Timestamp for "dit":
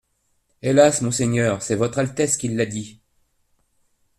2.65-2.99